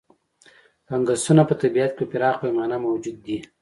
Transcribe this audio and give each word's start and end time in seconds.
فنګسونه 0.87 1.41
په 1.49 1.53
طبیعت 1.61 1.91
کې 1.97 2.05
په 2.07 2.09
پراخه 2.11 2.39
پیمانه 2.43 2.77
موجود 2.85 3.17
دي. 3.25 3.37